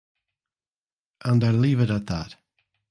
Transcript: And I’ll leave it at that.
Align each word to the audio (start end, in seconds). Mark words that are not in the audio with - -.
And 1.25 1.43
I’ll 1.43 1.53
leave 1.53 1.79
it 1.79 1.91
at 1.91 2.07
that. 2.07 2.35